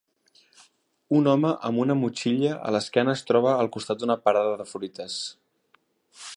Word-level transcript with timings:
Un 1.17 1.29
home 1.33 1.51
amb 1.69 1.83
una 1.83 1.97
motxilla 1.99 2.55
a 2.69 2.73
l'esquena 2.77 3.15
es 3.19 3.23
troba 3.33 3.53
al 3.65 3.71
costat 3.79 4.01
d'una 4.01 4.19
parada 4.29 4.59
de 4.63 4.69
fruites. 4.75 5.23